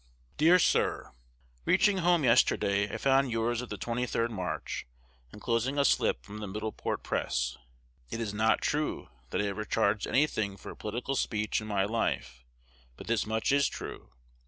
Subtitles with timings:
[0.35, 1.11] Dear Sir,
[1.63, 4.87] Reaching home yesterday, I found yours of the 23d March,
[5.31, 7.55] enclosing a slip from "The Middleport Press."
[8.09, 11.67] It is not true that I ever charged any thing for a political speech in
[11.67, 12.43] my life;
[12.97, 14.09] but this much is true.